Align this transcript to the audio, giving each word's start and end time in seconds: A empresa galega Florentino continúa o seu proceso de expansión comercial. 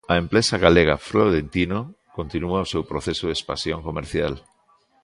A 0.13 0.15
empresa 0.23 0.55
galega 0.65 0.95
Florentino 1.09 1.79
continúa 2.17 2.65
o 2.65 2.69
seu 2.73 2.83
proceso 2.91 3.23
de 3.27 3.35
expansión 3.37 3.79
comercial. 3.87 4.33